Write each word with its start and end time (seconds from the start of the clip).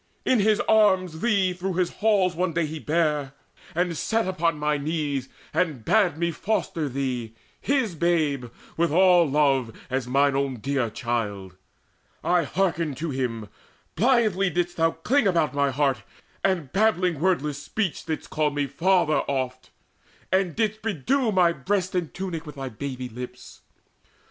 In 0.25 0.39
his 0.39 0.59
arms 0.61 1.19
Thee 1.21 1.53
through 1.53 1.75
his 1.75 1.91
halls 1.97 2.33
one 2.35 2.53
day 2.53 2.65
he 2.65 2.79
bare, 2.79 3.33
and 3.75 3.95
set 3.95 4.27
Upon 4.27 4.57
my 4.57 4.75
knees, 4.75 5.29
and 5.53 5.85
bade 5.85 6.17
me 6.17 6.31
foster 6.31 6.89
thee, 6.89 7.35
His 7.59 7.93
babe, 7.93 8.47
with 8.75 8.91
all 8.91 9.29
love, 9.29 9.71
as 9.91 10.07
mine 10.07 10.35
own 10.35 10.55
dear 10.55 10.89
child: 10.89 11.55
I 12.23 12.45
hearkened 12.45 12.97
to 12.97 13.11
him: 13.11 13.47
blithely 13.95 14.49
didst 14.49 14.77
thou 14.77 14.89
cling 14.89 15.27
About 15.27 15.53
mine 15.53 15.73
heart, 15.73 16.01
and, 16.43 16.73
babbling 16.73 17.19
wordless 17.19 17.61
speech, 17.61 18.03
Didst 18.07 18.31
call 18.31 18.49
me 18.49 18.65
`father' 18.67 19.23
oft, 19.27 19.69
and 20.31 20.55
didst 20.55 20.81
bedew 20.81 21.31
My 21.31 21.51
breast 21.53 21.93
and 21.93 22.11
tunic 22.11 22.47
with 22.47 22.55
thy 22.55 22.69
baby 22.69 23.07
lips. 23.07 23.61